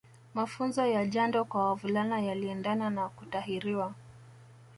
[0.33, 3.93] Mafunzo ya jando kwa wavulana yaliendana na kutahiriwa